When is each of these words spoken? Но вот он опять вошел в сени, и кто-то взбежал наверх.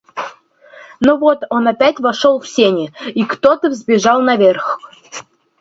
Но 0.99 1.15
вот 1.19 1.41
он 1.51 1.67
опять 1.67 1.99
вошел 1.99 2.39
в 2.39 2.47
сени, 2.47 2.91
и 3.05 3.23
кто-то 3.23 3.69
взбежал 3.69 4.19
наверх. 4.23 4.79